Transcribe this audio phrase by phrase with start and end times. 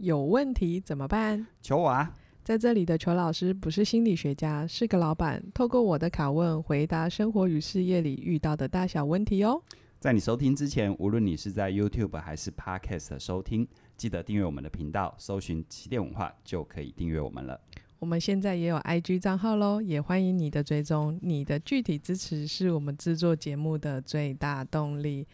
[0.00, 1.46] 有问题怎么办？
[1.60, 2.14] 求我啊！
[2.42, 5.42] 在这里的裘老师不是心理学家，是个老板。
[5.52, 9.62] 透过我的拷问，回答生活与事业里遇到的大小问题哦。
[9.98, 13.68] 在你收听之前，无论你是在 YouTube 还是 Podcast 收听，
[13.98, 17.60] 记得订阅我们的频道，搜寻起点文化就可以订阅我们了。
[17.98, 21.18] 我们现在也有 IG 账号喽，也欢迎你的追踪。
[21.20, 25.26] 你的具体支持是我们制作节目的最大动力。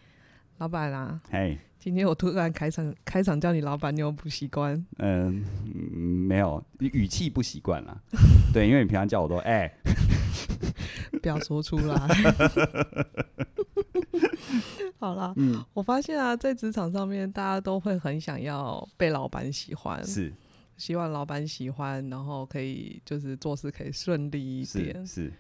[0.59, 4.85] 老板啊，嘿，Hey, 今天我突然开场开场叫你老板，你有不习惯？
[4.99, 8.03] 嗯，没有，语气不习惯了。
[8.53, 9.73] 对，因为你平常叫我都哎，
[11.13, 11.97] 欸、 不要说出来。
[14.99, 20.33] 好啦，嗯，我发现啊，在职场上面，大家都会很想要被老板喜欢，是
[20.77, 25.27] 希望老板喜欢，然后可以就是做事可以顺利一点，是。
[25.27, 25.33] 是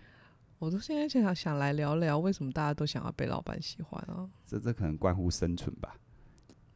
[0.58, 4.28] 我都现在想想来聊聊，为什么大家都想要被老板喜欢啊？
[4.46, 5.94] 这这可能关乎生存吧，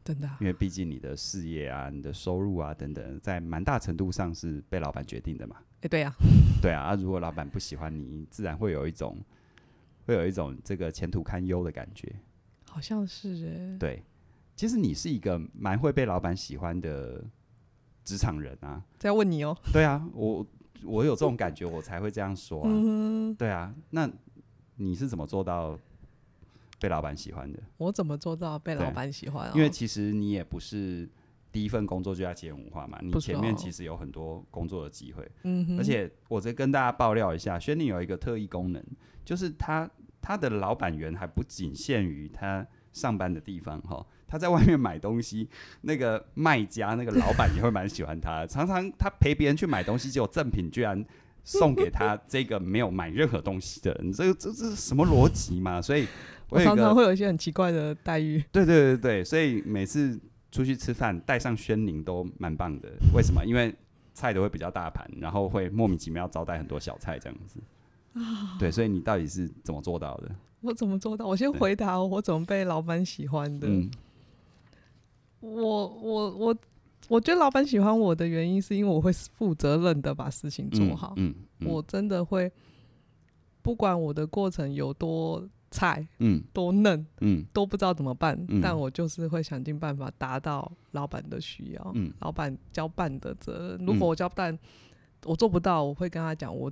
[0.03, 0.37] 真的、啊。
[0.39, 5.55] 因为毕竟你的事业啊、你的收入啊等等，在蛮大程度上是被老板决定的嘛。
[5.59, 6.13] 哎、欸，对、啊，
[6.61, 6.95] 对 啊。
[6.95, 9.17] 如果老板不喜欢你，自然会有一种，
[10.05, 12.13] 会有一种这个前途堪忧的感觉。
[12.69, 13.77] 好像是哎、欸。
[13.77, 14.03] 对，
[14.55, 17.23] 其实你是一个蛮会被老板喜欢的
[18.03, 18.83] 职场人啊。
[18.99, 19.57] 再问你哦。
[19.73, 20.45] 对啊，我。
[20.83, 22.67] 我有这种感觉，我才会这样说啊。
[22.67, 24.09] 嗯、对啊，那
[24.77, 25.77] 你是怎么做到
[26.81, 27.59] 被老板喜欢的？
[27.77, 29.53] 我怎么做到被老板喜欢啊？
[29.55, 31.07] 因为其实你也不是
[31.51, 35.29] 第一份工作就要接文化嘛，你前面其实有很多工作的机会。
[35.43, 35.77] 嗯哼。
[35.77, 38.83] 而且我再跟大家爆料一下，轩宁有一个特异功能，
[39.23, 39.87] 就是他
[40.19, 44.03] 他的老板缘还不仅限于他上班的地方哈。
[44.27, 45.47] 他在外面买东西，
[45.81, 48.47] 那个卖家、那个老板也会蛮喜欢他的。
[48.47, 51.05] 常常他陪别人去买东西，结果赠品居然
[51.43, 55.81] 送给他这个没有买任何东西的人，这这这是什么逻辑嘛？
[55.81, 56.07] 所以
[56.49, 58.43] 我，我常常会有一些很奇怪的待遇。
[58.51, 60.19] 对对对对，所以每次
[60.51, 62.89] 出去吃饭带上轩宁都蛮棒的。
[63.13, 63.43] 为什么？
[63.45, 63.73] 因为
[64.13, 67.59] 菜都会比较大盘，然后会莫名其妙招待很多小菜这样子。
[68.59, 70.29] 对，所以你到底是怎么做到的？
[70.61, 71.25] 我怎么做到？
[71.25, 73.67] 我先回答我怎么被老板喜欢的。
[73.67, 73.89] 嗯
[75.39, 76.55] 我我我
[77.11, 81.13] 我觉得老板喜欢我的原因，是因为我会负责任的把事情做好。
[81.17, 82.49] 嗯，嗯，嗯，我真的会，
[83.61, 91.91] 不管我的过程有多菜，嗯，多嫩，嗯，都不知道怎么办，嗯，但我就是会想尽办法达到老板的需要。
[91.95, 94.57] 嗯，老板交办的责任，如果我交办，
[95.25, 96.71] 我做不到，我会跟他讲我。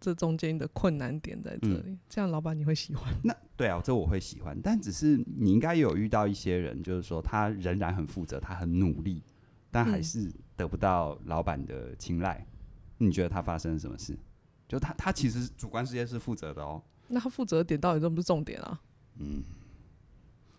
[0.00, 3.12] 这中间的困难点在这里，嗯、这样老板你会喜欢？
[3.24, 9.20] 那对啊，这我会喜欢，但只是你应该有遇到一些人，就是说他仍然很负责，他很努力，
[9.70, 12.46] 但还是得不到老板的青睐。
[12.98, 14.16] 嗯、你觉得他发生了什么事？
[14.66, 16.82] 就他他其实主观世界是负责的哦。
[17.08, 18.80] 那他负责的点到底是不是重点啊？
[19.16, 19.42] 嗯，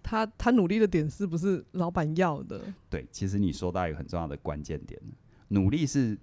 [0.02, 2.74] 他他努力的点是不是老板要的？
[2.90, 5.02] 对，其实你说到一个很重要的关键点，
[5.50, 6.18] 努力是。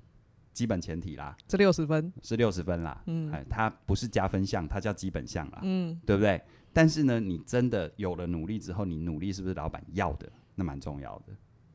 [0.56, 3.02] 基本前提啦，这六十分，是六十分啦。
[3.04, 5.60] 嗯，哎，它不是加分项，它叫基本项啦。
[5.62, 6.40] 嗯，对不对？
[6.72, 10.32] 但是呢，你真的有了努力之后，你努力是不是老板要的？
[10.54, 11.34] 那蛮重要的。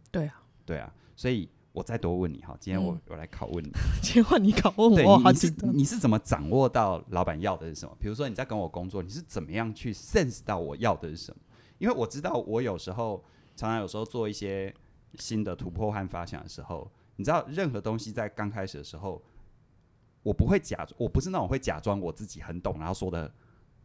[0.09, 0.91] 对啊，对啊。
[1.15, 3.69] 所以我再多问你哈，今天我我来拷问你，
[4.01, 5.21] 今天换你拷问我。
[5.21, 7.95] 对，你是你是怎么掌握到老板要的是什么？
[7.99, 11.41] 比如说你在跟我工作，你是怎么样去 sense 到我要的是什么？
[11.77, 13.23] 因为我知道我有时候
[13.55, 14.73] 常常有时候做一些
[15.15, 16.91] 新的突破和发想的时候。
[17.17, 19.21] 你知道，任何东西在刚开始的时候，
[20.23, 23.31] 我不会假，我不是那种会假装我自己很懂，然后说的，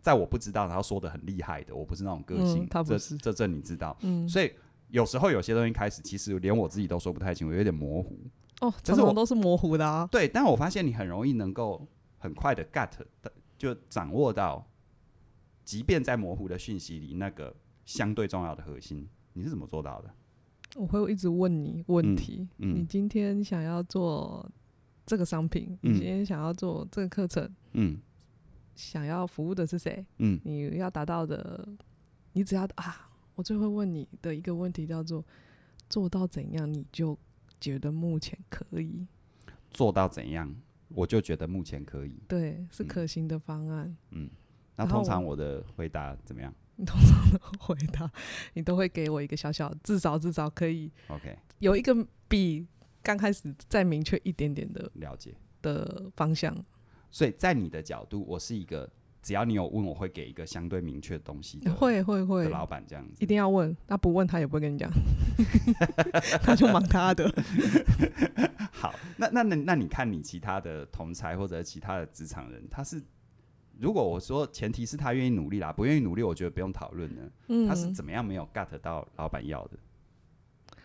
[0.01, 2.65] 在我不知道，然后说的很厉害的，我不是那种个性。
[2.65, 4.51] 嗯、他不是这这这你知道，嗯、所以
[4.89, 8.19] 有时候有些东西开始，其实连我自己都说不太清楚，有点模糊。
[8.61, 10.09] 哦，这种都是模糊的啊。
[10.11, 11.87] 对，但我发现你很容易能够
[12.19, 14.67] 很快的 get 的，就掌握到，
[15.65, 17.55] 即便在模糊的讯息里，那个
[17.85, 20.11] 相对重要的核心，你是怎么做到的？
[20.75, 22.49] 我会一直问你问题。
[22.59, 24.51] 嗯嗯、你今天想要做
[25.05, 27.99] 这个商品，嗯、你今天想要做这个课程，嗯、
[28.75, 30.05] 想要服务的是谁？
[30.19, 31.67] 嗯、你要达到的，
[32.33, 35.25] 你只要啊，我最会问你的一个问题叫做：
[35.89, 37.17] 做到怎样你就
[37.61, 39.07] 觉得目前可以？
[39.71, 40.53] 做到怎样
[40.89, 42.19] 我就觉得目前可以？
[42.27, 43.97] 对，是可行的方案。
[44.11, 44.29] 嗯，
[44.77, 46.53] 那通常我的回答怎么样？
[46.77, 48.11] 你 通常的回答，
[48.55, 51.95] 你都会给我一个小小，至少至少可以，OK，有一个
[52.29, 52.67] 比
[53.03, 56.57] 刚开始再明确一点点的了解的方向。
[57.11, 58.91] 所以在你的角度，我是一个
[59.27, 61.75] 只要你有问，我会给一个相对明确的东西的。
[61.75, 64.89] 会会会，的老板这样子一定要问，他不问他也不会跟你讲，
[66.45, 67.29] 他就忙他的。
[68.71, 73.03] 好，那那那那你看你其他的同才或者其他的职场人，他是。
[73.79, 77.31] 如果我说前提是他愿意努力啦，不愿意努力，我觉得不用讨论了。
[77.49, 79.77] 嗯，他是怎么样没有 get 到老板要的？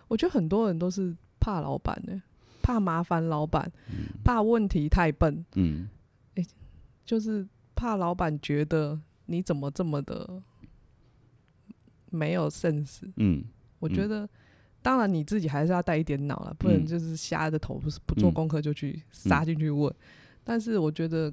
[0.10, 2.22] 我觉得很多人都是怕老板呢，
[2.62, 5.88] 怕麻烦老板，嗯、怕问题太笨，嗯，
[6.36, 6.46] 欸、
[7.06, 7.48] 就是
[7.82, 10.42] 怕老板觉得你怎么这么的
[12.12, 13.44] 没有 sense，嗯，
[13.80, 14.30] 我觉得。
[14.84, 19.88] 当然，你自己还是要带一点脑了，不能就是瞎着头，不是不做功课就去杀进去问。
[19.94, 19.96] 嗯、
[20.44, 21.32] 但是我觉得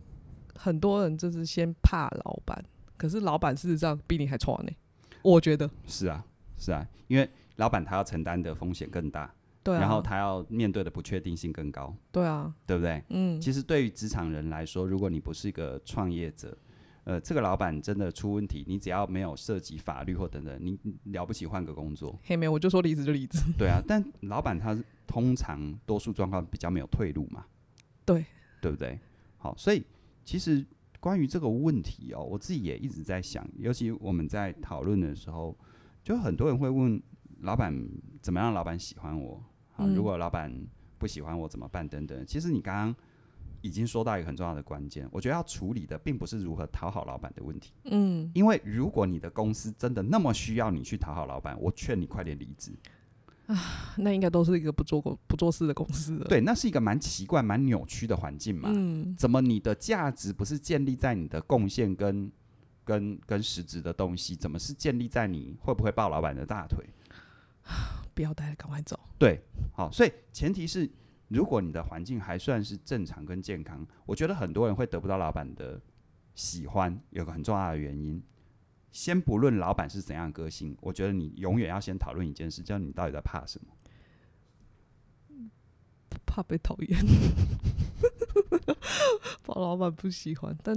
[0.55, 2.63] 很多人就是先怕老板，
[2.99, 4.73] 可是老板事实上比你还错呢。
[5.23, 6.23] 我觉得是啊，
[6.59, 9.35] 是啊，因为老板他要承担的风险更大，
[9.69, 13.03] 对、啊，然后他要面对的不确定性更高，对啊，对不对？
[13.11, 16.57] 嗯，其实对于职场人来说，如果你不是一个创业者。
[17.05, 22.15] 呃，这个老板真的出问题，你只要没有涉及法律或等等，你了不起换个工作。
[22.23, 23.39] 嘿，没有，我就说离职就离职。
[23.57, 27.47] 对啊，但老板他通常多数状况比较没有退路嘛。
[28.05, 28.27] 对，
[28.61, 29.01] 对不对？
[29.39, 29.83] 好，所以
[30.23, 30.63] 其实
[31.01, 35.57] 关于这个问题哦，我自己也一直在想，尤其我们在讨论的时候，
[36.05, 37.03] 就很多人会问
[37.41, 37.75] 老板
[38.21, 39.43] 怎么样，老板喜欢我
[39.79, 39.87] 啊？
[39.87, 40.53] 如果老板
[40.99, 41.89] 不喜欢我怎么办？
[41.89, 42.27] 等等。
[42.27, 42.95] 其实你刚刚。
[43.61, 52.71] 已经说到一个很重要的关键，我觉得要处理的并不是如何讨好老板的问题，嗯，因为如果你的公司真的那么需要你去讨好老板，我劝你快点离职
[53.47, 53.57] 啊，
[53.97, 62.31] 那应该都是一个不做过不做事的公司，对，那是一个蛮奇怪、蛮扭曲的环境嘛，嗯，怎么你的价值不是建立在你的贡献跟
[62.85, 66.87] 跟跟实质的东西，怎么是建立在你会不会抱老板的大腿？
[68.15, 68.99] 不要待了，赶快走。
[69.19, 69.41] 对，
[69.73, 70.91] 好，所以前提是。
[71.29, 75.79] 如果你的环境还算是正常跟健康，我觉得很多人会得不到老板的
[76.35, 78.23] 喜欢，有个很重要的原因。
[78.93, 83.67] 先不论老板是怎样的个性，我觉得你永远要先讨论一件事，叫你到底在怕什么？
[86.25, 86.99] 怕被讨厌，
[89.45, 90.75] 怕老板不喜欢，但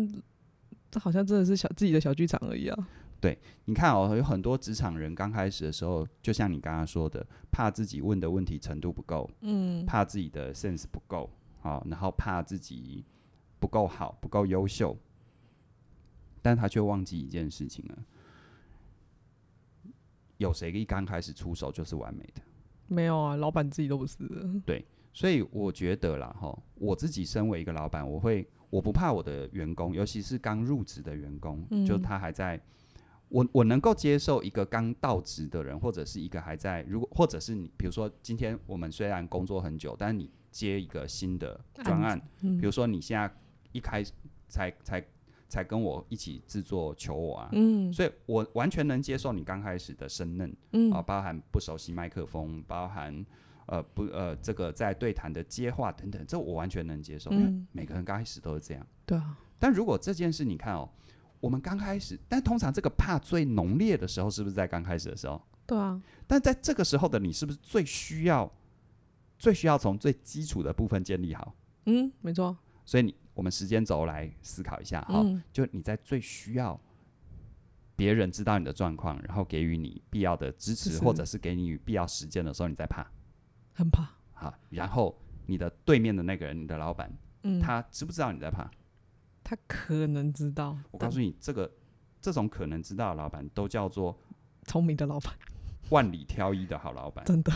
[0.92, 2.90] 这好像真的是小自己的小剧场而已啊。
[3.22, 11.30] 对，你看哦，有很多职场人刚开始的时候，就像你刚刚说的，怕自己问的问题程度不够，嗯，怕自己的 sense 不够，
[11.60, 13.06] 好，然后怕自己
[13.60, 14.98] 不够好，不够优秀，
[16.42, 17.98] 但他却忘记一件事情了：
[20.38, 22.42] 有谁一刚开始出手就是完美的？
[22.88, 24.18] 没有啊，老板自己都不是。
[24.66, 24.84] 对，
[25.14, 32.60] 所以我觉得啦，哈，我自己身为一个老板，我会我不怕我的员工，尤其是刚入职的员工，嗯、就他还在。
[33.32, 43.34] 我我能够接受一个刚到职的人，或者是一个还在，如果或者是你，比如说今天我们虽然工作很久，但是你接一个新的专案，嗯、比如说你现在
[43.72, 44.12] 一开始
[44.50, 45.04] 才才
[45.48, 53.26] 才跟我一起制作求我啊，嗯，所以我完全能接受你刚开始的生嫩，嗯，啊，包含不熟悉麦克风，包含
[53.66, 60.90] 呃不呃这个在对谈的接话等等，这我完全能接受，嗯、因为每个人刚开始都是这样，对啊，但如果这件事你看哦。
[61.42, 65.42] 我们刚开始，但通常这个怕最浓烈的时候，是不是在刚开始的时候？
[65.66, 66.02] 对啊。
[66.28, 68.50] 但在这个时候的你，是不是最需要、
[69.38, 71.54] 最需要从最基础的部分建立好？
[71.88, 72.56] 嗯，没错。
[72.86, 76.80] 所以你，我们时间轴来思考一下，哈、嗯，就你在最需要
[77.96, 83.06] 别人知道你的状况，然后给予你必要的支持，或者是给你必要时间的时候，你在怕，
[83.74, 84.08] 很怕。
[84.34, 87.12] 好，然后你的对面的那个人，你的老板，
[87.44, 88.70] 嗯，他知不知道你在怕？
[89.52, 91.70] 他可能知道，我告诉你，这个
[92.22, 94.18] 这种可能知道的老板都叫做
[94.64, 95.34] 聪明的老板，
[95.90, 97.52] 万里挑一的好老板，真的。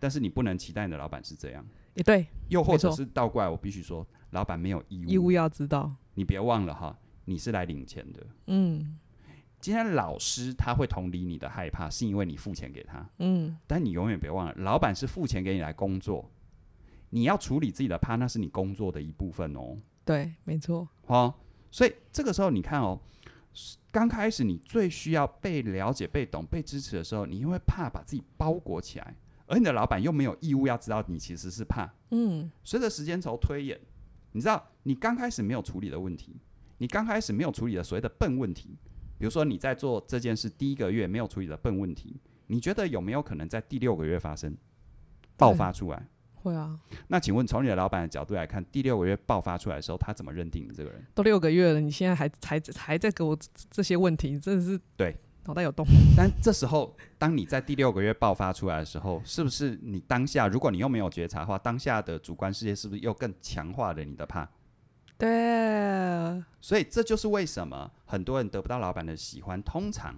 [0.00, 1.62] 但是你不能期待你的老板是这样，
[1.92, 2.26] 也对。
[2.48, 5.92] 又或者是倒过来，我必须说，老板没有义务，义务要知道。
[6.14, 8.26] 你别忘了哈，你是来领钱的。
[8.46, 8.96] 嗯，
[9.60, 13.06] 今天老师他会同理你的害怕，是因为你付钱给他。
[13.18, 16.30] 嗯，但你永远别忘了，老板是付钱给你来工作，
[17.10, 19.76] 你要处理自己的怕，那是你工作的一部分哦。
[20.06, 20.88] 对，没错。
[21.06, 21.34] 哦，
[21.70, 22.98] 所以这个时候你看哦，
[23.90, 31.92] 刚开始你最需要被了解、被懂、被支持的时候，你因为怕把自己包裹起来，而你的老板又没有义务要知道你其实是怕。
[32.12, 32.50] 嗯。
[32.62, 33.78] 随着时间轴推演，
[34.32, 36.36] 你知道你刚开始没有处理的问题，
[36.78, 38.78] 你刚开始没有处理的所谓的笨问题，
[39.18, 44.56] 比如说你在做这件事第一个月没有处理的笨问题，你觉得有没有可能在第六个月发生
[45.36, 46.06] 爆发出来？
[46.46, 51.04] 会啊，那请问从你的老板的角度来看，第六个月爆发出来的时候，他怎么认定你这个人？
[51.12, 53.36] 都六个月了，你现在还还还在给我
[53.68, 55.84] 这些问题，真的是对脑袋有洞。
[56.16, 64.48] 但这时候，当你在第六个月爆发出来的时候，是不是你当下，如果你又没有觉察的话，当下的主观世界是不是又更强化了你的怕？
[65.18, 70.14] 对，所以这就是为什么很多人得不到老板的喜欢，通常。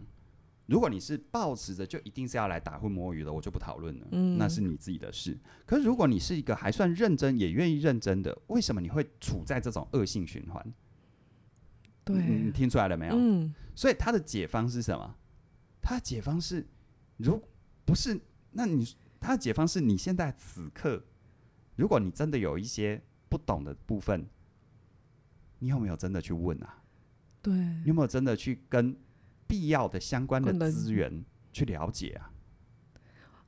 [0.68, 5.34] 如果你是抱持着就一定是要来打混摸鱼的，我就不讨论了，嗯，那是你自己的事。
[5.64, 10.74] 可是如果你是一个还算认真也愿意认真的，为什么你会处在这种恶性循环？
[12.04, 13.14] 对，你听出来了没有？
[13.16, 15.16] 嗯，所以他的解方是什么？
[15.80, 16.66] 他的解方是，
[17.16, 17.42] 如
[17.86, 18.20] 不是，
[18.50, 18.86] 那你
[19.18, 21.02] 他的解方是你现在此刻，
[21.76, 24.28] 如果你真的有一些不懂的部分，
[25.60, 26.82] 你有没有真的去问啊？
[27.40, 28.94] 对，你有没有真的去跟
[29.48, 32.30] 必要的相关的资源去了解啊？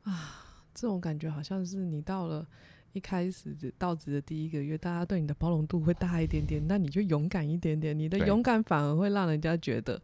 [0.02, 2.44] 啊，这种感觉好像是你到了
[2.92, 7.96] 一开始到职的第一个月，大家对你的包容度会大一点点，那你就勇敢一点点。
[7.96, 10.02] 你的勇敢反而会让人家觉得，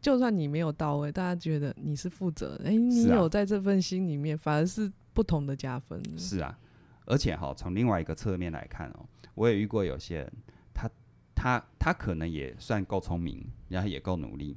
[0.00, 2.64] 就算你没有到位，大家觉得你是负责的。
[2.64, 6.00] 哎、欸，你有在这份心里面，反而是不同的加分。
[6.16, 6.56] 是啊，
[7.04, 10.32] 而且哈，从另外一个侧面来看哦，我也遇过有些人，
[10.72, 10.88] 他
[11.34, 14.56] 他他可能也算够聪明，然后也够努力，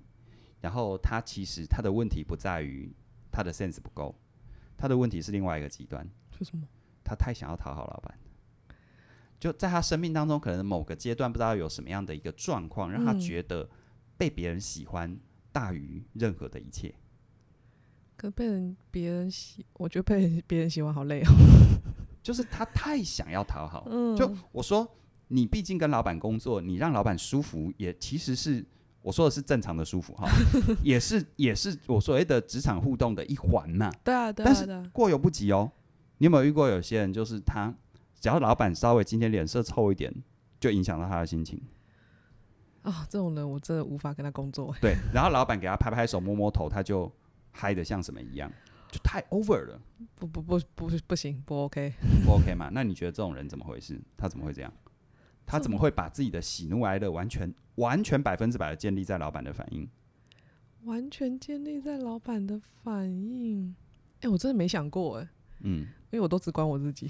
[0.61, 2.91] 然后他其实他的问题不在于
[3.31, 4.15] 他的 sense 不够。
[4.77, 6.03] 他的问题是另外一个极端，
[6.39, 6.67] 是什么？
[7.03, 8.17] 他太想要讨好老板，
[9.39, 13.69] 就在他生命当中，可能某个阶段不知道有什么样的一个状况，让他觉得
[14.17, 15.19] 被别人喜欢
[15.51, 16.95] 大于任何的一切。
[18.17, 21.29] 可被人别人喜，我觉得被别人喜欢好累哦。
[22.23, 24.95] 就是他太想要讨好，就我说，
[25.27, 28.65] 你毕竟跟老板工作，你让老板舒服，也其实是。
[29.01, 30.29] 我说的是正常的舒服哈，
[30.83, 33.91] 也是也是我所谓的职场互动的一环呐。
[34.03, 34.45] 对啊，对啊。
[34.45, 35.71] 但是过犹不及哦。
[36.19, 37.73] 你有没有遇过有些人，就是他
[38.19, 40.13] 只要老板稍微今天脸色臭一点，
[40.59, 41.59] 就影响到他的心情。
[42.83, 44.71] 啊， 这种人我真的无法跟他工作。
[44.79, 47.11] 对，然后老板给他拍拍手、摸摸头，他就
[47.51, 48.51] 嗨的像什么一样，
[48.91, 49.81] 就太 over 了。
[50.13, 51.91] 不不不不不行，不 OK，
[52.23, 52.69] 不 OK 嘛？
[52.71, 53.99] 那你觉得这种人怎么回事？
[54.15, 54.71] 他怎么会这样？
[55.45, 57.53] 他怎么会把自己的喜怒哀乐完全？
[57.75, 59.89] 完全百分之百的建立在老板的反应，
[60.83, 63.73] 完全建立在老板的反应。
[64.17, 65.27] 哎、欸，我真的没想过哎，
[65.61, 67.07] 嗯，因为我都只管我自己，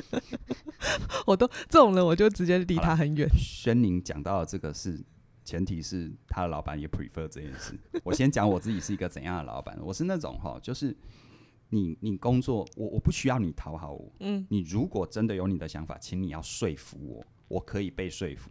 [1.26, 3.28] 我都这种人，我就直接离他很远。
[3.36, 4.98] 轩宁讲到的这个是
[5.44, 7.78] 前提是他的老板也 prefer 这件事。
[8.02, 10.96] 我先讲我自己是一个怎样的老板，我是那种哈，就是
[11.68, 18.50] 你你工作，我我不需要你讨好我，嗯，你如果真的有你的想法，请你要说服我，我可以被说服。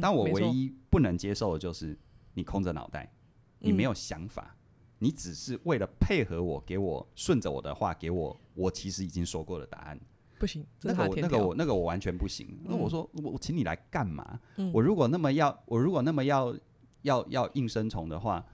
[0.00, 1.98] 但我唯一不能接受的就是
[2.34, 3.12] 你空着脑袋，
[3.58, 4.56] 你没有想法，
[4.98, 10.00] 你只是为了配合我，给我顺着我的话，给我我其实已经说过的答案。
[10.38, 12.58] 不行，那个我那个我那个我完全不行。
[12.64, 14.40] 那我说我我请你来干嘛？
[14.72, 16.56] 我如果那么要，我如果那么要
[17.02, 18.44] 要要应声虫的话，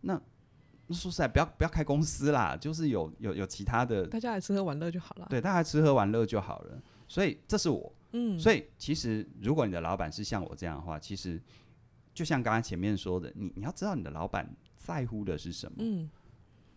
[0.00, 0.20] 那
[0.94, 5.26] 说实在不要不要开公司啦，就是有有有其他的，大家来吃喝玩乐就好了。
[5.28, 6.82] 对，大家来吃喝玩乐就好了。
[7.08, 7.92] 所以这是我。
[8.12, 11.42] 嗯，所以其实如果你的老板是像我这样的话，其实
[12.14, 15.78] 就像刚刚前面说的，你你要知道你的老板在乎的是什么？
[15.80, 16.08] 嗯，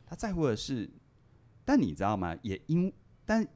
[0.06, 0.90] 他在乎的是，
[1.64, 2.36] 但你知道吗？
[2.42, 2.92] 也因
[3.26, 3.48] 但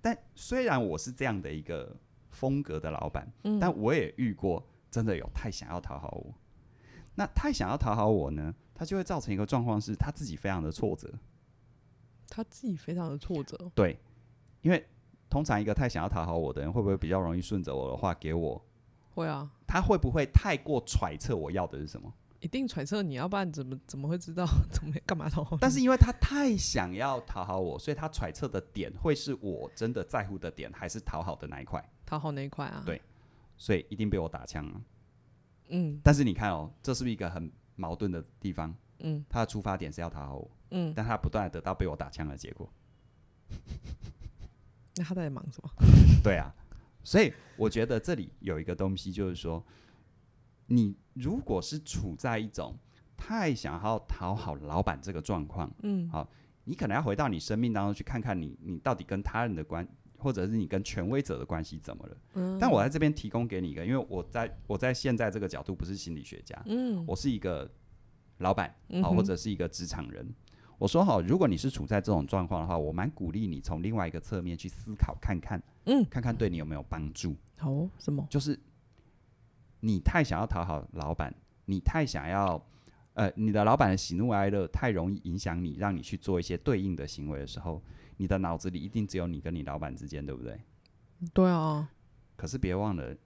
[0.00, 1.94] 但虽然我是这样的一个
[2.30, 6.32] 风格的老板，嗯，但我也遇过真的有太想要讨好我。
[7.16, 11.12] 那太想要讨好我呢，他就会造成一个状况，是他自己非常的挫折。
[12.28, 13.98] 他自己非常的挫折，对，
[14.60, 14.86] 因为。
[15.28, 18.64] 通常一个太想要讨好我的人，会不会比较容易顺着我的话给我？
[19.12, 19.50] 会啊。
[19.66, 22.10] 他会不会太过揣测我要的是什么？
[22.38, 25.58] 一定揣测，你要不然怎么怎么会知道怎么干嘛讨好？
[25.60, 31.84] 但是因为他太想要讨好我，所以他揣测的点会是我真的在乎的点，还是讨好的那一块？
[32.06, 32.80] 讨好那一块啊？
[32.86, 33.02] 对，
[33.56, 34.80] 所以一定被我打枪啊。
[35.70, 36.00] 嗯。
[36.04, 38.74] 但是你看哦，这是不是一个很矛盾的地方？
[38.98, 39.24] 嗯。
[39.28, 42.68] 他的出发点是要讨好我，嗯，但他不断的得到被我打枪的结果。
[44.96, 45.70] 那他在忙什么？
[46.24, 46.52] 对啊，
[47.04, 49.64] 所以我觉得这里有一个东西，就是说，
[50.66, 52.74] 你如果是处在一种
[53.16, 56.28] 太想要讨好老板这个状况，嗯，好，
[56.64, 59.86] 你可能要回到你生命当中去看看你，你到底跟他人的关，
[60.18, 62.16] 或者是你跟权威者的关系怎么了？
[62.34, 67.70] 嗯，但我在这边提供给你一个，因为我在我在现在这个角度不是心理学家，嗯，我是一个
[68.38, 70.28] 老板，好，或者是一个职场人。
[70.78, 77.34] 我说好，如果你是处在这种状况的话，我蛮鼓励你从另外一个侧面去思考看看，嗯，看看对你有没有帮助。
[77.56, 78.26] 好哦，什么？
[78.28, 78.58] 就是
[79.80, 82.62] 你太想要讨好老板，你太想要，
[83.14, 87.82] 呃，你的老板的喜怒哀乐太容易影响你，让你去做一些对应的行为的时候，
[88.16, 90.60] 你的脑子里一定只有你跟你老板之间，对不对？
[91.32, 91.90] 对啊。
[92.36, 93.16] 可是别忘了，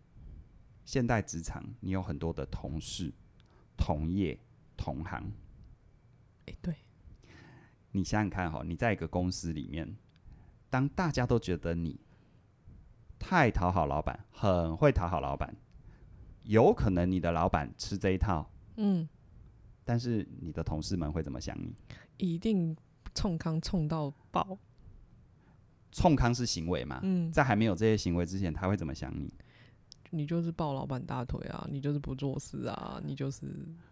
[0.84, 3.12] 现代职场你有很多的同事、
[3.76, 4.38] 同业、
[4.76, 5.32] 同行。
[6.46, 6.74] 哎，对。
[7.92, 9.96] 你想想看哈，你在一个公司里面，
[10.68, 11.98] 当大家都觉得你
[13.18, 15.56] 太讨好老板，很会讨好老板，
[16.44, 19.08] 有可能你的老板吃这一套，嗯，
[19.84, 21.74] 但是你的同事们会怎么想你？
[22.16, 22.76] 一定
[23.12, 24.56] 冲康冲到爆。
[25.92, 27.00] 冲康是行为嘛？
[27.02, 29.32] 嗯，在还没有这些行为之前，他会怎么想你？
[30.12, 31.64] 你就是抱老板大腿啊！
[31.70, 33.00] 你就是不做事啊！
[33.04, 33.46] 你就是……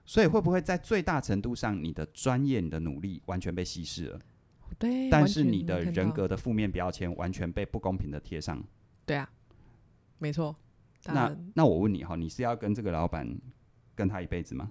[0.05, 4.21] 所以会不会在最大程度上，你的专业、你的努力完全被稀释了？
[4.81, 8.61] 对，但是你的人格的负面标签完全被不公平的贴上。
[9.07, 9.31] 对啊，
[10.19, 10.57] 没错。
[11.05, 13.39] 那那我问你哈，你是要跟这个老板
[13.95, 14.71] 跟他一辈子吗？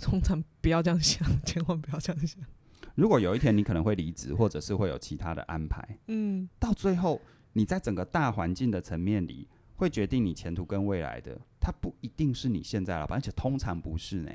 [0.00, 2.40] 通常不要这样想，千万不要这样想。
[2.98, 7.20] 如果有一天你可能会离职，或者是会有其他的安排，嗯，到最后
[7.52, 14.32] 你在整个大环境的层面里，会决定你前途跟未来的，他不一定是你现在老板，而且通常不是呢。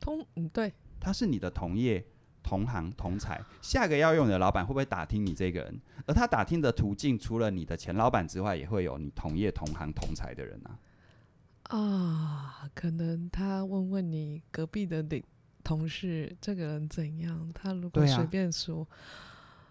[0.00, 2.06] 通嗯对，他是你的同业、
[2.40, 5.80] 同行、同才，下个要用你的老板会不会打听你这个人？
[6.06, 10.78] 而他打听的途径，除了你的前老板之外，也会有你同业、同行、同才的人啊。
[11.64, 15.20] 啊，可能他问问你隔壁的邻
[15.64, 17.50] 同事，这个人怎样？
[17.54, 18.86] 他如果随便说，啊、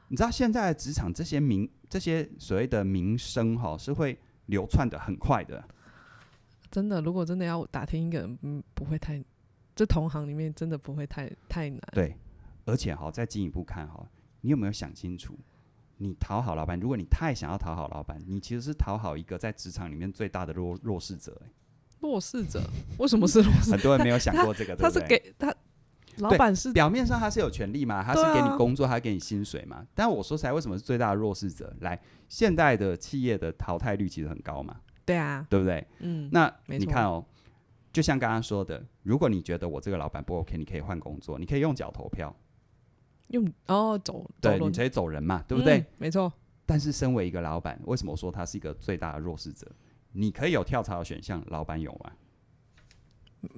[0.09, 5.63] 你知道现在职场这些名这些所谓的名声哈，是会流窜的很快的。
[6.71, 9.23] 真的，如果真的要打听一个人，嗯，不会太，
[9.75, 11.79] 这同行里面真的不会太太难。
[11.91, 12.17] 对，
[12.65, 14.05] 而且哈，再进一步看哈，
[14.41, 15.37] 你有没有想清楚？
[15.97, 21.39] 你讨好老板，如果你太想要讨好老板，你其实是讨好一个在职场里面最大的弱弱势者。
[22.01, 22.61] 弱势者
[22.97, 23.71] 为什么是弱势？
[23.71, 25.55] 很多人没有想过这个， 他，他，他是给他
[26.17, 29.85] 老板是表面上他是有权利嘛，他是给你工作，啊、他给你薪水嘛。
[29.93, 31.73] 但我说起来，为什么是最大的弱势者？
[31.81, 34.81] 来，现代的企业的淘汰率其实很高嘛。
[35.05, 35.85] 对啊，对不对？
[35.99, 37.25] 嗯，那你看哦，
[37.91, 42.33] 就像刚刚说的，如果你觉得我这个老板不 OK，你可以换工作，你可以用脚投票，
[43.29, 45.79] 用哦走，对，你可以走人嘛，对不对？
[45.79, 46.31] 嗯、没错。
[46.65, 49.69] 但是身为一个老板，为什么我说他是一个最大的弱势者？
[50.13, 52.11] 你可以有跳槽的选项，老板有吗？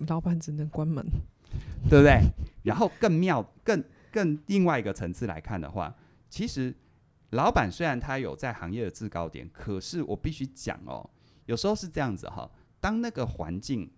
[0.08, 1.06] 老板只能关门，
[1.90, 2.20] 对不对？
[2.64, 5.96] 然后更妙、更更另外一个层次来看的话，
[6.30, 6.74] 其实
[7.32, 11.10] 老板虽然他有在行业的制高点，可是我必须讲哦，
[11.46, 12.50] 有时候是这样子哈。
[12.80, 13.92] 当那个环境，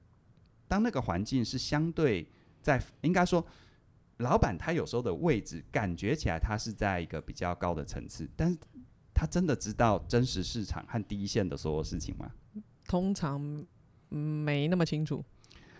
[0.67, 2.27] 当那个环境是相对
[2.61, 3.45] 在，应该说，
[4.17, 8.57] 老板他有时候的位置感觉起来他是在一个比较高的层次，但是
[9.13, 12.31] 他真的知道真实市场和第一线的所有事情吗？
[12.85, 13.41] 通常
[14.09, 15.23] 没那么清楚。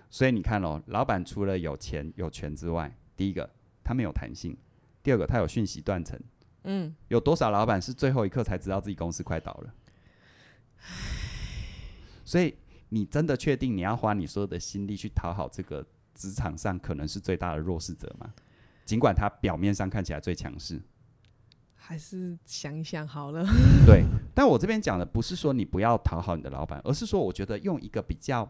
[0.10, 3.50] 所以你看哦，老板除了有钱有权之外，第一个
[3.84, 4.56] 他没有弹性，
[5.04, 6.20] 第二个他有讯息断层。
[6.64, 9.74] 嗯，有多少老板是最后一刻才知道自己公司快倒了？
[12.24, 12.56] 所以
[12.90, 18.34] 你真的确定你要花你所有的心力去讨好这个职场上可能是最大的弱势者吗？
[18.86, 20.82] 尽管他表面上看起来最强势，
[21.76, 23.46] 还是想一想好了。
[23.86, 28.50] 对， 但我这边讲的不是说你不要讨好你的老板，而是说我觉得用一个比较。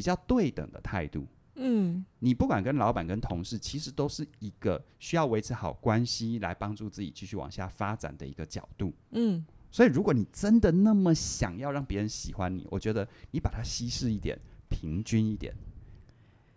[0.00, 15.54] 比较对等的态度，嗯，你不管跟老板跟同事，其实都是一个需要维持好关系来帮助自己继续往下发展的一个角度，嗯，所以如果你真的那么想要让别人喜欢你，我觉得你把它稀释一点，平均一点。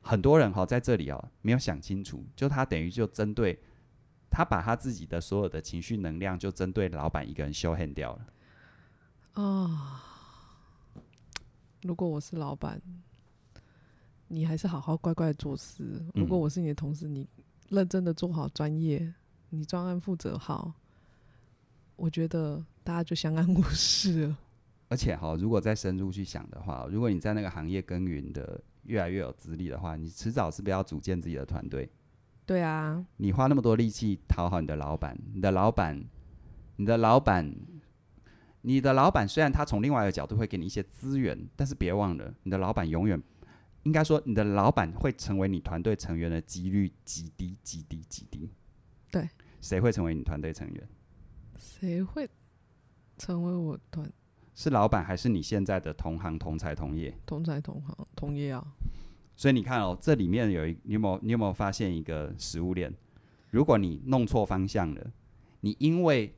[0.01, 3.60] 很多人哈在这里哦没有想清楚，就他等于就针对
[4.29, 8.25] 他把他自己的所有的情绪能量就针对老板一个人修 hand 掉了。
[9.34, 9.99] 哦，
[11.82, 12.82] 如果我是老板。
[14.34, 16.04] 你还是好好乖乖的做事。
[16.15, 17.28] 如果我是你的同事，你
[17.69, 19.13] 认真的做好专业，
[19.50, 20.74] 你专案负责好，
[21.96, 24.38] 我觉得大家就相安无事了。
[24.89, 31.88] 而且哈，如果再深入去想的话，如果你在那个行业耕耘的越来越有资历的话，你迟早是不要组建自己的团队？
[32.43, 36.04] 对啊，你花那么多力气讨好你的老板，你的老板，
[36.78, 37.56] 你的老板，
[38.62, 43.22] 你的老板，虽然他从另外一个角度会给你一些资源，但是别忘了，你的老板永远。
[43.84, 48.50] 应该说，你的老板会成为你团队成员的几率极低、极低、极低。
[49.12, 49.30] 对，
[49.62, 50.88] 谁会成为你团队成员？
[51.58, 52.30] 谁会
[53.17, 54.12] 成为我团？
[54.56, 57.15] 是老板还是你现在的同行、同才、同业？
[57.26, 58.65] 同才、同行、同业啊！
[59.36, 62.93] 所以你看哦，这里面有一，你有没有，你有没有发现一个食物链？
[63.50, 65.12] 如果你弄错方向了，
[65.62, 66.34] 你因为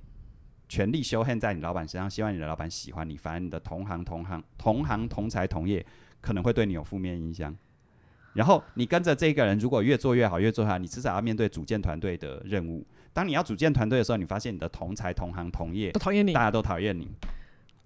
[0.67, 5.85] 权力修恨在你老板身上，希望你的老板喜欢你，反而你的同行、同行、同行、同才、同业。
[6.25, 7.55] 可能会对你有负面影响，
[8.33, 12.83] 然后你跟着这个人，如果越做越好，越做越好，你至少要面对组建团队的任务。
[13.13, 17.07] 当你要组建团队的时候，你发现你的同才、同行、同业都讨厌你，大家都讨厌你，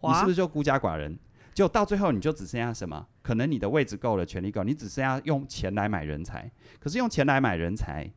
[0.02, 1.20] 你是不是就孤家寡人？
[1.54, 3.06] 就到最后，你就只剩下什么？
[3.22, 6.50] 可能你的位置够了，权力够，你只剩下用钱来买人才。
[6.80, 8.10] 可是用钱来买人才，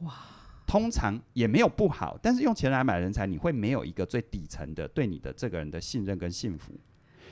[0.00, 0.12] 哇，
[0.66, 6.74] 通常也没有不好，但是用钱来买人才，你会没有一个最底层的对你的这个人的信任跟幸福。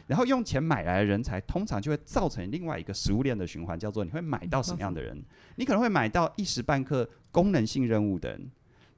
[0.06, 5.20] 然后用钱买来的人才，通常就会造成另外一个食物链的循环，叫做你会买到什么样的人？
[5.56, 8.50] 你可能会买到一时半刻功能性任务的人，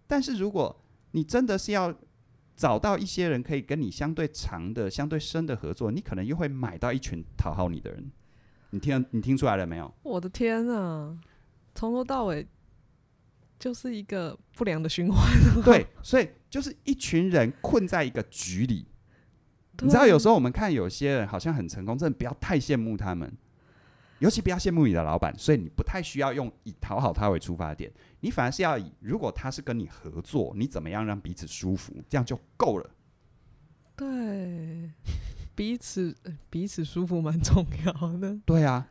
[0.06, 1.94] 但是如果你真的是要
[2.54, 8.10] 找到一些人可以跟你相对长的、相对深的合作，你可能又会买到一群讨好你的人。
[8.70, 9.94] 你听，你听出来了没有？
[10.02, 11.18] 我的天啊，
[11.74, 12.46] 从头到尾
[13.58, 15.16] 就是一个不良的循环。
[15.64, 18.86] 对，所以就是一群人困在一个局里。
[19.80, 23.32] 你知道，有时候我们看有些人好像很成功，真的不要太羡慕他们，
[24.18, 25.32] 尤其不要羡慕你的老板。
[25.38, 32.90] 所以你不太需要用以讨好他为出发点，你反而是要以如果他是跟你合作，你怎么样让彼此舒服，这样就够了。
[33.94, 34.90] 对，
[35.54, 36.14] 彼此
[36.50, 38.38] 彼此舒服蛮重要的。
[38.44, 38.88] 对啊，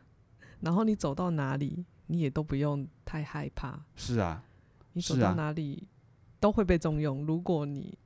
[0.60, 3.84] 然后你走到哪里，你也都不用太害怕。
[3.94, 4.42] 是啊，
[4.92, 5.86] 你走到哪里
[6.40, 7.24] 都会被重用。
[7.24, 7.96] 如果你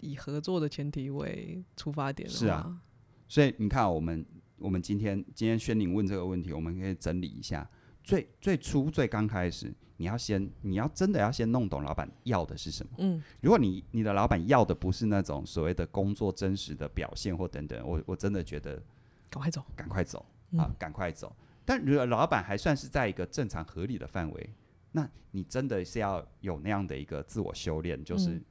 [0.00, 2.80] 以合作的前提为出发点的话，是啊，
[3.28, 4.24] 所以你看，我们
[4.58, 7.68] 我们今天今天宣宁问这个问题，我们可以整理一下。
[8.02, 12.92] 最最初最刚开始，你要先你要真的要先弄懂老板要的是什么。
[12.98, 18.82] 嗯，如果你你的老板要的不是那种所谓的工作真实的表现或等等，我我真的觉得
[19.28, 21.34] 赶快走，赶快走、嗯、啊，赶快走。
[21.64, 24.50] 但如果老板还算是在一个正常合理的范围，
[24.92, 28.42] 那你真的是要有那样的一个自我修炼，就是。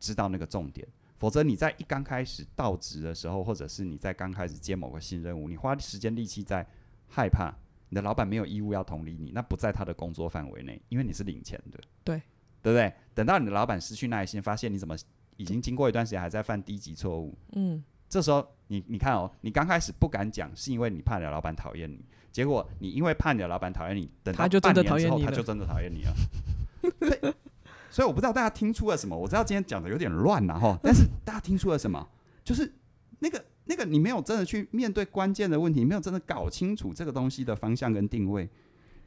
[0.00, 6.66] 嗯知道那个重点，否则你在一刚开始到职的时候，或者是你在刚开始接某个新任务，你花时间力气在
[7.06, 7.54] 害怕，
[7.90, 12.16] 你的老板没有义务要同理你，那不在他的工作范围内，因为你是领钱的，对，
[12.62, 12.90] 对不对？
[13.14, 14.96] 等到你的老板失去耐心，发现你怎么
[15.36, 27.34] 已经经过一段时间还在犯低级错误，嗯，这时候你你看哦，你刚开始不敢讲，是因为你怕你的老板讨厌你，结果你因为怕你的老板讨厌你，等他就真的讨厌你，他就真的讨厌你了。
[27.90, 32.08] 所以我不知道大家听出了什么，我知道今天讲的有点乱了哈，但是大家听出了什么？
[32.44, 32.72] 就是
[33.18, 38.48] 那个那个你没有真的去面对关键的问题，没有真的搞清楚这个东西的方向跟定位，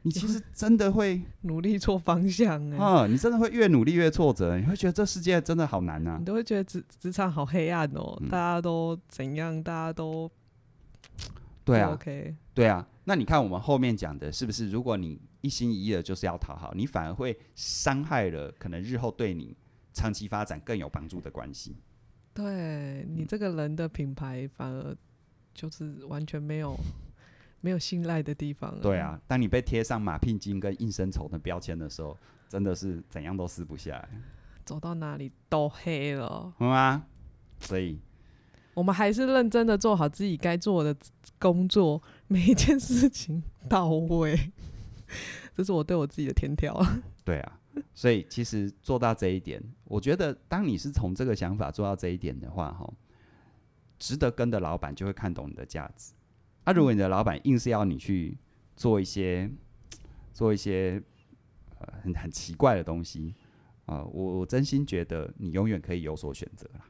[0.02, 10.30] 你其实真的会努力错方向哎、欸，啊，你真的会越努力越挫折，你会觉得这世界真的好难啊，你都会觉得职职场好黑暗哦，大家都怎样，大家都
[11.64, 14.70] 对啊，OK，对啊，那你看我们后面讲的是不是？
[14.70, 19.54] 如果你一心一意的就是要讨好，你反而会伤害了可能日后对你
[19.92, 21.76] 长期发展更有帮助的关系。
[22.32, 24.96] 对你这个人的品牌，反而
[25.52, 26.74] 就是完全没有
[27.60, 28.80] 没有信赖的地方。
[28.80, 32.16] 对啊，当你被贴上马屁精跟应声虫的标签的时候，
[32.48, 34.08] 真的是怎样都撕不下来，
[34.64, 37.04] 走到哪里都黑了，好吗？
[37.60, 38.00] 所以，
[38.72, 40.96] 我们还是认真的做好自己该做的
[41.38, 44.50] 工作，每一件事情到位。
[45.54, 46.80] 这是我对我自己的天条。
[47.24, 47.60] 对啊，
[47.94, 52.92] 所以其实做到这一点，我觉得当你是从这个想法做到这一点的话，哈，
[53.98, 56.12] 值得跟的老板就会看懂你的价值。
[56.64, 58.36] 啊，如果你的老板硬是要你去
[58.76, 59.50] 做一些
[60.32, 61.02] 做一些
[61.78, 63.34] 呃很很奇怪的东西
[63.86, 66.84] 啊，呃，我我真心觉得你永远可以有所选择啦。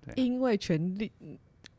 [0.00, 1.12] 对啊，因为权力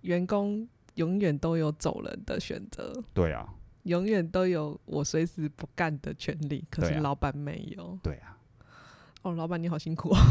[0.02, 3.04] 员工永远都有走人的选择。
[3.14, 3.54] 对啊。
[3.84, 7.98] 永远都有我随时不干的权利，可是老板没有。
[8.02, 8.38] 对啊，
[9.24, 10.18] 哦，老板你好辛苦哦。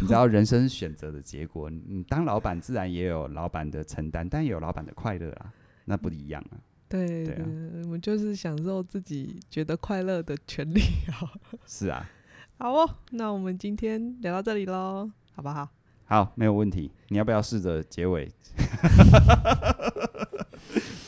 [0.00, 5.52] 你知道人生选择的结果，你当老板自然也有老板的承担，但也有老板的快乐啊，
[5.86, 6.58] 那不一样啊。
[6.88, 7.36] 对对，
[7.84, 11.30] 我们就是享受自己觉得快乐的权利啊。
[11.66, 12.08] 是啊，
[12.58, 15.68] 好哦，那我们今天聊到这里喽，好不好？
[16.04, 16.90] 好，没有问题。
[17.08, 18.30] 你要不要试着结尾？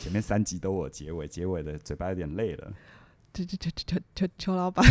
[0.07, 2.71] 前面三集都我结尾，结尾的嘴巴有点累了。
[3.33, 4.85] 求求求求求求老板，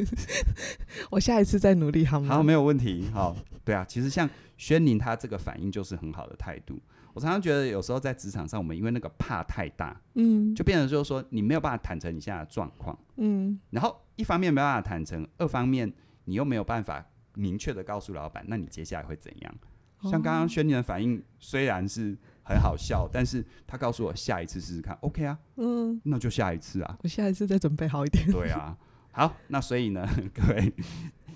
[1.10, 2.36] 我下一次再努力好吗？
[2.36, 3.08] 好，没有问题。
[3.10, 6.78] 好，对啊，其实像轩宁他这个反应就是很好的态度。
[7.14, 15.90] 我常常觉得有时候在职场上，我们因为那个怕太大，嗯，就变成就是说你没有办法坦诚你现在的状况，嗯，然后一方面没办法坦诚，二方面
[16.26, 19.54] 你又没有办法明确的告诉老板，那你接下来会怎样？
[20.02, 22.16] 像刚刚轩宁的反应虽然是。
[22.50, 28.24] 很好笑，但是他告诉我下一次试试看，OK 啊，嗯，那就下一次啊，我下一次再准备好一点。
[28.32, 28.74] 对啊，
[29.12, 30.72] 好，那所以呢， 各位，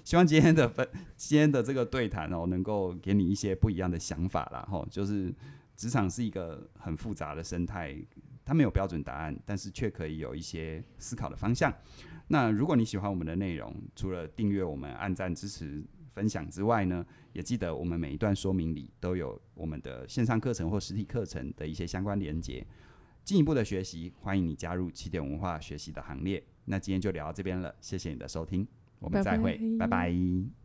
[0.05, 4.67] 希望今天的分，今天的这个对谈哦，能够给你一些不一样的想法啦。
[4.71, 5.31] 哈，就是
[5.77, 7.95] 职场是一个很复杂的生态，
[8.43, 11.71] 它没有标准答案，但是却可以有一些思考的方向。
[12.29, 15.85] 那如果你喜欢我们的内容，除了订阅我们、按赞支持。
[16.15, 22.65] 分享之外呢，也记得我们每一段说明里都有我们的线上课程或实体课程的一些相关连接。
[23.25, 26.43] 进一步的学习，欢迎你加入起点文化学习的行列。
[26.65, 28.67] 那今天就聊到这边了，谢谢你的收听，
[28.99, 29.87] 我们再会，拜拜。
[29.87, 30.62] 拜拜。